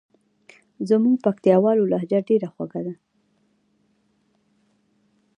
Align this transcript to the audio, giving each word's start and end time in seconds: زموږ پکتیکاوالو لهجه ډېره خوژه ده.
زموږ 0.89 1.15
پکتیکاوالو 1.25 1.89
لهجه 1.91 2.19
ډېره 2.29 2.47
خوژه 2.53 2.81
ده. 2.85 2.93